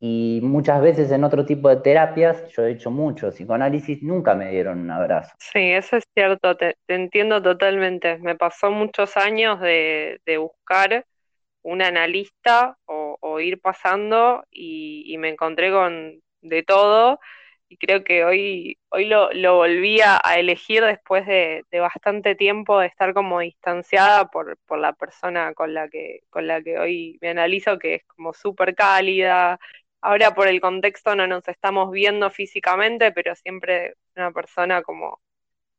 [0.00, 4.50] Y muchas veces en otro tipo de terapias, yo he hecho mucho psicoanálisis, nunca me
[4.50, 5.34] dieron un abrazo.
[5.38, 8.18] Sí, eso es cierto, te, entiendo totalmente.
[8.18, 11.04] Me pasó muchos años de, buscar
[11.62, 17.18] un analista o, ir pasando y, me encontré con de todo
[17.68, 22.86] y creo que hoy, hoy lo, lo volví a, elegir después de, bastante tiempo de
[22.86, 27.30] estar como distanciada por, por, la persona con la, que, con la que hoy me
[27.30, 29.58] analizo, que es como súper cálida.
[30.00, 35.20] Ahora por el contexto no nos estamos viendo físicamente, pero siempre una persona como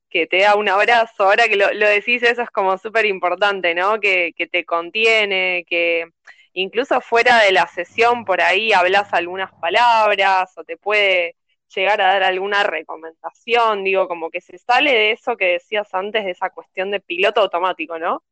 [0.10, 1.24] que te da un abrazo.
[1.26, 4.00] Ahora que lo, lo decís, eso es como súper importante, ¿no?
[4.00, 6.06] Que, que te contiene, que
[6.54, 11.36] incluso fuera de la sesión por ahí hablas algunas palabras o te puede
[11.76, 16.26] llegar a dar alguna recomendación, digo, como que se sale de eso que decías antes,
[16.26, 18.24] de esa cuestión de piloto automático, ¿no?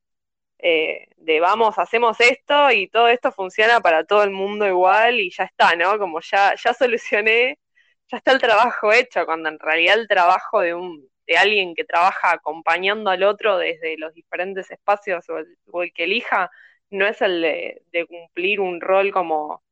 [0.59, 5.29] Eh, de vamos, hacemos esto y todo esto funciona para todo el mundo igual y
[5.31, 5.99] ya está, ¿no?
[5.99, 7.59] Como ya, ya solucioné,
[8.07, 11.85] ya está el trabajo hecho, cuando en realidad el trabajo de, un, de alguien que
[11.85, 15.37] trabaja acompañando al otro desde los diferentes espacios o
[15.83, 16.49] el, que elija,
[16.89, 19.63] no es el de, cumplir un rol como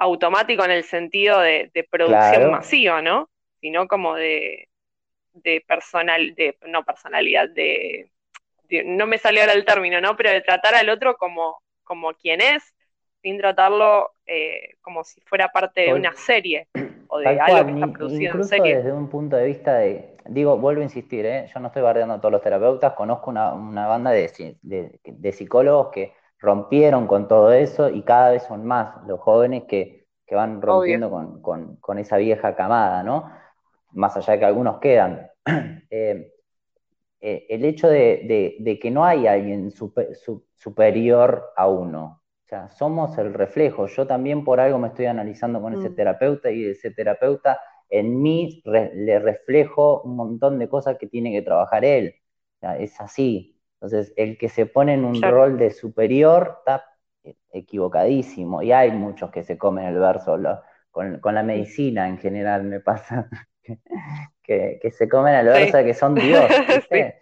[0.00, 3.28] automático en el sentido de, producción masiva, ¿no?
[3.60, 4.68] Sino como de,
[5.34, 8.10] de personal, de, no personalidad, de
[8.84, 10.16] no me salió ahora el término, ¿no?
[10.16, 12.62] Pero de tratar al otro como, como quien es,
[13.20, 16.68] sin tratarlo eh, como si fuera parte de una serie
[17.08, 18.76] o de algo que está producido en serie.
[18.76, 21.46] desde un punto de vista de, digo, vuelvo a insistir, ¿eh?
[21.52, 23.50] yo no estoy bardeando a todos los terapeutas, conozco una,
[23.86, 29.20] banda de, de, psicólogos que rompieron con todo eso y cada vez son más los
[29.20, 33.30] jóvenes que, que van rompiendo con, con, con, esa vieja camada, ¿no?
[33.92, 35.28] Más allá de que algunos quedan.
[35.92, 36.32] Eh,
[37.20, 42.22] eh, el hecho de, que no hay alguien superior a uno.
[42.44, 43.86] O sea, somos el reflejo.
[43.86, 45.94] Yo también por algo me estoy analizando con ese mm.
[45.96, 51.42] terapeuta y ese terapeuta en mí le reflejo un montón de cosas que tiene que
[51.42, 52.14] trabajar él.
[52.78, 53.59] es así.
[53.80, 56.84] Entonces, el que se pone en un rol de superior está
[57.50, 58.62] equivocadísimo.
[58.62, 60.38] Y hay muchos que se comen el verso.
[60.90, 63.28] con, con, la medicina en general me pasa.
[64.42, 66.44] que, se comen a la que son Dios.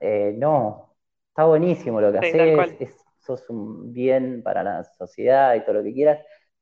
[0.00, 0.96] Eh, no,
[1.28, 5.94] está buenísimo lo que haces, sos un bien para la sociedad y todo lo que
[5.94, 6.18] quieras,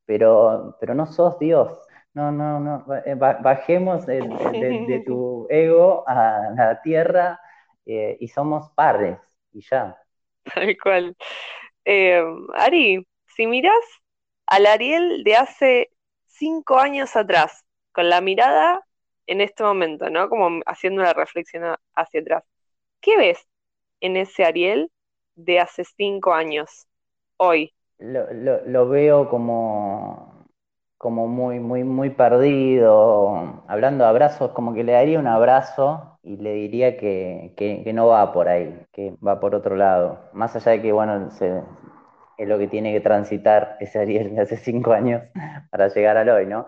[0.06, 1.76] pero, pero no sos Dios.
[2.12, 4.20] No, no, no, eh, bajemos de,
[5.06, 7.40] tu ego a la tierra
[7.86, 9.18] eh, y somos pares
[9.52, 9.96] y ya.
[10.54, 11.16] Tal cual.
[12.54, 13.84] Ari, si miras
[14.46, 15.90] al Ariel de hace
[16.26, 18.82] cinco años atrás, con la mirada
[19.26, 20.28] en este momento, ¿no?
[20.28, 22.44] Como haciendo una reflexión hacia atrás.
[23.00, 23.46] ¿Qué ves
[24.00, 24.90] en ese Ariel
[25.34, 26.86] de hace cinco años,
[27.36, 27.72] hoy?
[27.98, 30.46] Lo, veo como,
[30.98, 33.62] como muy, muy, muy perdido.
[33.68, 38.08] Hablando de abrazos, como que le daría un abrazo y le diría que, que, no
[38.08, 40.30] va por ahí, que va por otro lado.
[40.32, 41.28] Más allá de que, bueno,
[42.38, 45.22] es lo que tiene que transitar ese Ariel de hace cinco años
[45.70, 46.66] para llegar al hoy, ¿no?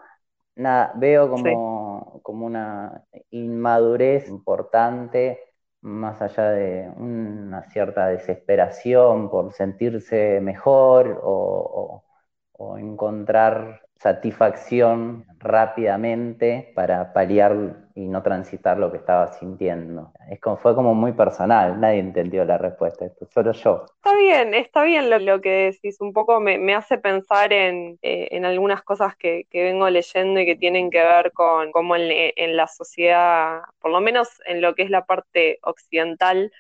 [0.57, 5.41] Nada, veo como, como una inmadurez importante,
[5.81, 12.05] más allá de una cierta desesperación por sentirse mejor o,
[12.53, 20.13] o encontrar satisfacción rápidamente para paliar y no transitar lo que estaba sintiendo.
[20.31, 23.87] Es como, fue como muy personal, nadie entendió la respuesta, solo yo.
[23.97, 28.45] Está bien, está bien lo, que decís, un poco me, hace pensar en, eh, en
[28.45, 32.69] algunas cosas que, que, vengo leyendo y que tienen que ver con cómo en la
[32.69, 36.53] sociedad, por lo menos en lo que es la parte occidental,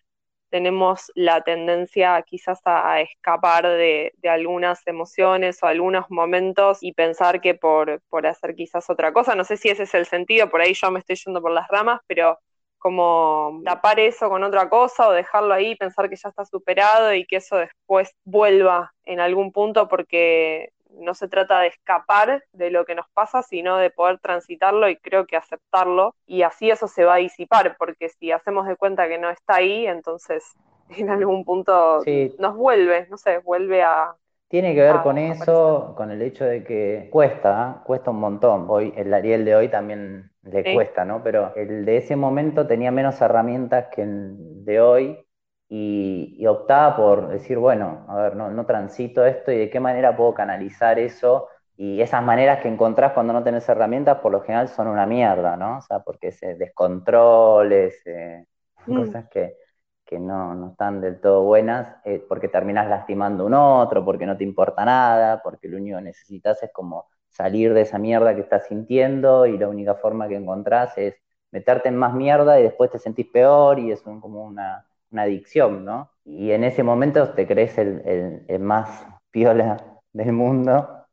[0.57, 7.55] tenemos la tendencia quizás a, escapar de, algunas emociones o algunos momentos y pensar que
[7.55, 10.73] por, por hacer quizás otra cosa, no sé si ese es el sentido, por ahí
[10.73, 12.39] yo me estoy yendo por las ramas, pero
[12.79, 17.27] como tapar eso con otra cosa o dejarlo ahí, pensar que ya está superado y
[17.27, 22.85] que eso después vuelva en algún punto porque no se trata de escapar de lo
[22.85, 26.15] que nos pasa, sino de poder transitarlo y creo que aceptarlo.
[26.27, 29.57] Y así eso se va a disipar, porque si hacemos de cuenta que no está
[29.57, 30.45] ahí, entonces
[30.97, 32.03] en algún punto
[32.39, 34.15] nos vuelve, no sé, vuelve a...
[34.49, 37.83] Tiene que ver con eso, con el hecho de que cuesta, ¿eh?
[37.85, 38.67] cuesta un montón.
[38.69, 41.21] Hoy, el Ariel de hoy también le cuesta, ¿no?
[41.25, 45.26] Pero el de ese momento tenía menos herramientas que el de hoy
[45.69, 50.17] y, optaba por decir, bueno, a ver, no, no, transito esto y de qué manera
[50.17, 51.49] puedo canalizar eso.
[51.77, 55.57] Y esas maneras que encontrás cuando no tenés herramientas, por lo general son una mierda,
[55.57, 55.79] ¿no?
[55.79, 58.47] O sea, porque se descontroles, eh,
[58.87, 58.97] mm.
[58.97, 59.57] cosas que,
[60.05, 64.27] que no, no, están del todo buenas, eh, porque terminás lastimando a un otro, porque
[64.27, 68.35] no te importa nada, porque lo único que necesitas es como salir de esa mierda
[68.35, 71.17] que estás sintiendo y la única forma que encontrás es
[71.51, 75.85] meterte en más mierda y después te sentís peor y es como una, una adicción,
[75.85, 76.11] ¿no?
[76.25, 81.07] Y en ese momento te crees el, más piola del mundo,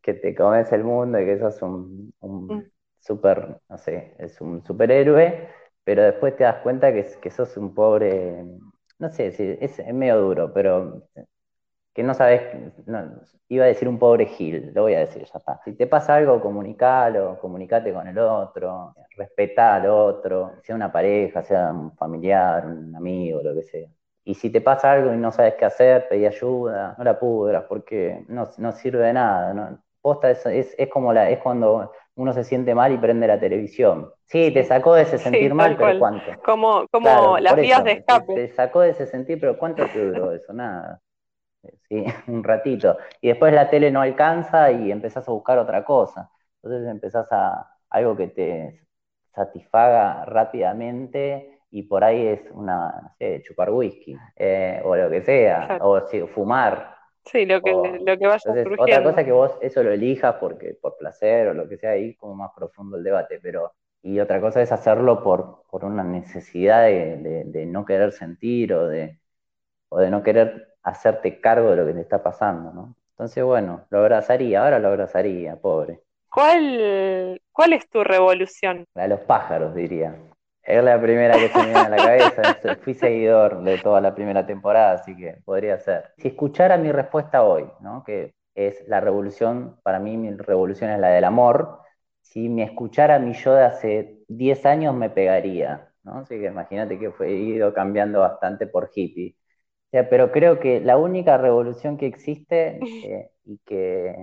[0.00, 2.70] que te comes el mundo y que sos un, un mm.
[2.98, 5.48] super, no sé, es un superhéroe,
[5.84, 8.42] pero después te das cuenta que, que sos un pobre,
[8.98, 11.08] no sé, es, es medio duro, pero
[11.94, 12.42] que no sabes,
[13.48, 15.60] iba a decir un pobre Gil, lo voy a decir, ya está.
[15.64, 21.42] Si te pasa algo, comunicalo, comunicate con el otro, respetá al otro, sea una pareja,
[21.42, 23.88] sea un familiar, un amigo, lo que sea.
[24.24, 27.64] Y si te pasa algo y no sabes qué hacer, pedí ayuda, no la pudras,
[27.68, 29.52] porque no, no sirve de nada.
[29.52, 29.78] ¿no?
[30.00, 34.10] Posta es, es, como la, es cuando uno se siente mal y prende la televisión.
[34.26, 36.24] Sí, te sacó de ese sentir mal, pero ¿cuánto?
[36.44, 38.34] Como, como las vías de escape.
[38.34, 40.52] Te sacó de ese sentir, pero ¿cuánto te duró eso?
[40.52, 41.00] Nada.
[41.88, 42.96] Sí, un ratito.
[43.20, 46.30] Y después la tele no alcanza y empezás a buscar otra cosa.
[46.62, 48.86] Entonces empezás a algo que te
[49.34, 55.22] satisfaga rápidamente y por ahí es una, no sé, chupar whisky eh, o lo que
[55.22, 56.96] sea, o fumar.
[57.24, 60.74] Sí, lo que, lo que vaya entonces, Otra cosa que vos eso lo elijas porque
[60.74, 64.40] por placer o lo que sea, ahí como más profundo el debate, pero y otra
[64.40, 69.20] cosa es hacerlo por, por una necesidad de, no querer sentir o de,
[69.88, 72.94] o de no querer hacerte cargo de lo que te está pasando, ¿no?
[73.10, 76.00] Entonces, bueno, lo abrazaría, ahora lo abrazaría, pobre.
[76.30, 78.86] ¿Cuál, cuál es tu revolución?
[78.94, 80.16] La de los pájaros, diría.
[80.62, 82.76] Es la primera que se me viene a la cabeza.
[82.82, 86.12] Fui seguidor de toda la primera temporada, así que podría ser.
[86.18, 88.04] Si escuchara mi respuesta hoy, ¿no?
[88.04, 91.80] que es la revolución, para mí mi revolución es la del amor,
[92.20, 95.92] si me escuchara mi yo de hace 10 años me pegaría.
[96.04, 96.18] ¿no?
[96.18, 99.36] Así que imagínate que fue ido cambiando bastante por hippie.
[99.92, 104.16] Sea, pero creo que la única revolución que existe eh, y que,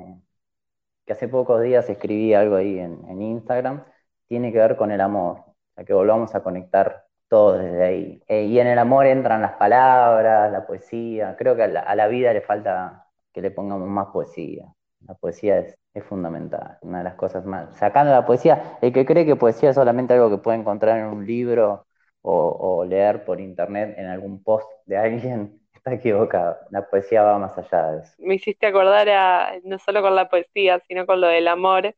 [1.05, 3.85] que, hace pocos días escribí algo ahí en, en Instagram,
[4.27, 5.49] tiene que ver con el amor
[5.85, 8.23] que volvamos a conectar todo desde ahí.
[8.27, 11.35] Eh, y en el amor entran las palabras, la poesía.
[11.37, 14.73] Creo que a la, vida le falta que le pongamos más poesía.
[15.01, 15.75] La poesía es,
[16.07, 17.75] fundamental, una de las cosas más.
[17.77, 21.07] Sacando la poesía, el que cree que poesía es solamente algo que puede encontrar en
[21.07, 21.87] un libro
[22.21, 25.58] o, leer por internet en algún post de alguien,
[25.93, 26.57] equivocado.
[26.69, 28.13] La poesía va más allá de eso.
[28.19, 31.95] Me hiciste acordar a, no solo con la poesía, sino con lo del amor,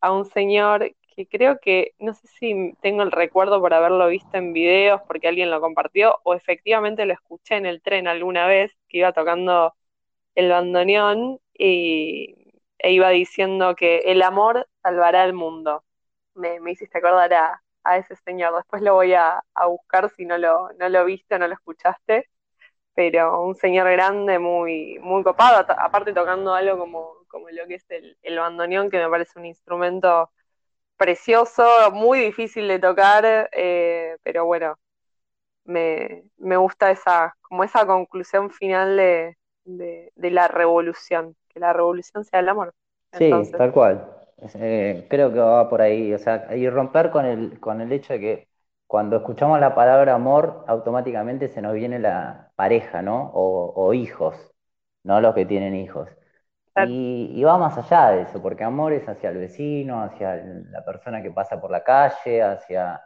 [0.00, 4.36] a un señor que creo que, no sé si tengo el recuerdo por haberlo visto
[4.36, 8.76] en videos porque alguien lo compartió o efectivamente lo escuché en el tren alguna vez
[8.88, 9.74] que iba tocando
[10.36, 12.36] el bandoneón y,
[12.78, 15.84] e iba diciendo que el amor salvará al mundo.
[16.34, 17.62] Me, hiciste acordar a,
[17.98, 18.54] ese señor.
[18.54, 22.28] Después lo voy a, buscar si no lo, no lo viste o no lo escuchaste.
[22.98, 27.88] Pero un señor grande, muy, muy copado, aparte tocando algo como, como lo que es
[27.90, 30.32] el, el bandoneón, que me parece un instrumento
[30.96, 34.80] precioso, muy difícil de tocar, eh, pero bueno,
[35.62, 36.24] me,
[36.56, 39.36] gusta esa, como esa conclusión final de,
[40.16, 42.74] la revolución, que la revolución sea el amor.
[43.12, 44.12] Sí, tal cual.
[44.56, 48.14] Eh, creo que va por ahí, o sea, y romper con el, con el hecho
[48.14, 48.48] de que
[48.88, 53.30] cuando escuchamos la palabra amor, automáticamente se nos viene la pareja, ¿no?
[53.34, 54.36] O, o hijos,
[55.04, 55.20] ¿no?
[55.20, 56.08] Los que tienen hijos.
[56.86, 61.22] Y, va más allá de eso, porque amor es hacia el vecino, hacia la persona
[61.22, 63.00] que pasa por la calle, hacia,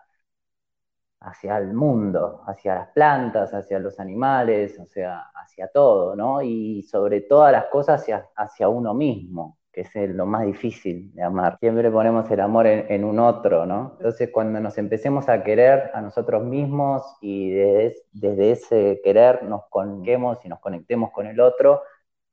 [1.20, 6.42] hacia el mundo, hacia las plantas, hacia los animales, o sea, hacia todo, ¿no?
[6.42, 11.22] Y sobre todas las cosas hacia, hacia uno mismo, que es lo más difícil de
[11.22, 11.56] amar.
[11.58, 13.94] Siempre ponemos el amor en, un otro, ¿no?
[13.98, 19.62] Entonces, cuando nos empecemos a querer a nosotros mismos y desde, desde ese querer nos
[19.70, 21.82] conquemos y nos conectemos con el otro,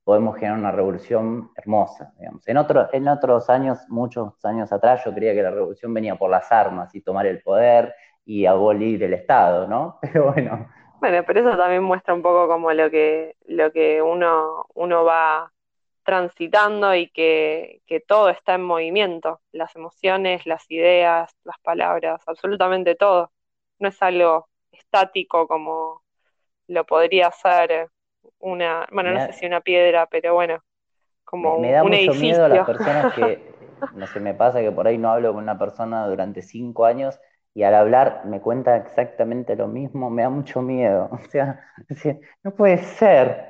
[0.03, 2.13] podemos generar una revolución hermosa.
[2.19, 2.45] Digamos.
[2.47, 6.29] En, otro, en otros años, muchos años atrás, yo creía que la revolución venía por
[6.29, 7.93] las armas y tomar el poder
[8.25, 9.97] y abolir el Estado, ¿no?
[10.01, 10.67] Pero bueno.
[10.99, 15.49] Bueno, pero eso también muestra un poco como lo que, lo que uno, uno va
[16.09, 22.95] transitando y que, que todo está en movimiento, las emociones, las ideas, las palabras, absolutamente
[22.95, 23.31] todo.
[23.77, 26.01] No es algo estático como
[26.67, 27.89] lo podría ser
[28.39, 30.63] una, bueno, no sé si una piedra, pero bueno,
[31.23, 33.53] como me, da mucho miedo a las personas que,
[33.93, 37.19] no sé, me pasa que por ahí no hablo con una persona durante cinco años
[37.59, 41.09] y al hablar me cuenta exactamente lo mismo, me da mucho miedo.
[41.19, 41.59] O sea,
[42.41, 43.49] no puede ser.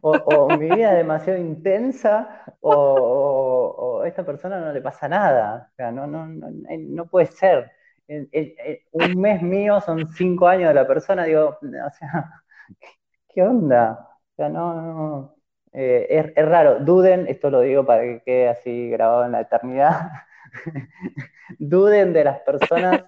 [0.00, 5.68] O, mi vida es demasiado intensa o, a esta persona no le pasa nada.
[5.70, 7.70] O sea, no, no, no, no puede ser.
[8.92, 12.42] un mes mío son cinco años de la persona, digo, o sea,
[13.28, 13.98] ¿qué onda?
[14.32, 15.36] O sea, no, no.
[15.74, 20.10] Eh, es, raro, duden, esto lo digo para que quede así grabado en la eternidad,
[21.58, 23.02] duden de las personas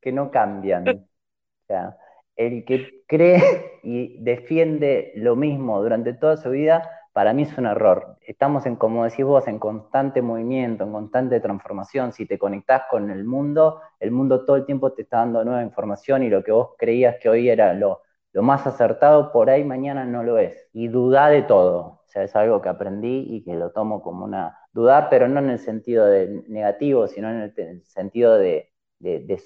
[0.00, 0.88] que no cambian.
[0.88, 1.96] O sea,
[2.36, 7.66] el que cree y defiende lo mismo durante toda su vida, para mí es un
[7.66, 8.16] error.
[8.20, 12.12] Estamos en, como decís vos, en constante movimiento, en constante transformación.
[12.12, 15.64] Si te conectás con el mundo, el mundo todo el tiempo te está dando nueva
[15.64, 18.02] información y lo que vos creías que hoy era lo,
[18.34, 20.68] más acertado por ahí mañana no lo es.
[20.72, 21.78] Y dudar de todo.
[21.80, 24.56] O sea, es algo que aprendí y que lo tomo como una...
[24.78, 28.70] Dudar, pero no en el sentido de negativo, sino en el, sentido de,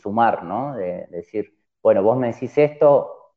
[0.03, 0.77] sumar, ¿no?
[0.77, 3.35] De, decir, bueno, vos me decís esto,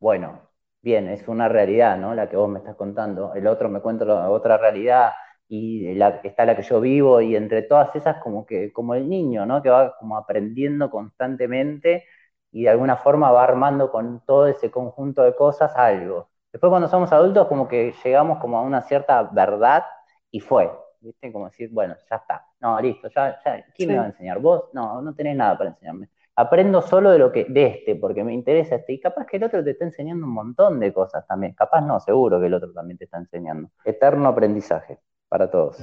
[0.00, 0.40] bueno,
[0.82, 2.14] bien, es una realidad, ¿no?
[2.14, 3.34] La que vos me estás contando.
[3.34, 5.12] El otro me cuenta otra realidad
[5.48, 5.86] y
[6.24, 9.62] está la que yo vivo y entre todas esas como que como el niño, ¿no?
[9.62, 12.04] Que va como aprendiendo constantemente
[12.52, 16.30] y de alguna forma va armando con todo ese conjunto de cosas algo.
[16.52, 19.84] Después cuando somos adultos como que llegamos como a una cierta verdad
[20.30, 20.70] y fue,
[21.00, 21.32] ¿viste?
[21.32, 24.38] Como decir, bueno, ya está, no, listo, ya, ya ¿quién me va a enseñar?
[24.40, 24.64] ¿Vos?
[24.72, 26.08] No, no tenés nada para enseñarme.
[26.36, 29.44] Aprendo solo de lo que, de este, porque me interesa este, y capaz que el
[29.44, 32.72] otro te está enseñando un montón de cosas también, capaz no, seguro que el otro
[32.72, 33.70] también te está enseñando.
[33.84, 35.78] Eterno aprendizaje para todos.